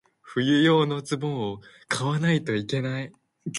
[0.33, 3.11] 冬用のズボンを買わないといけない。